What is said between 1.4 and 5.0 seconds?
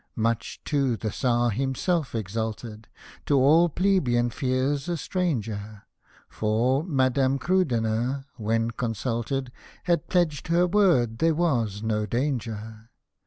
himself exulted, To all plebeian fears a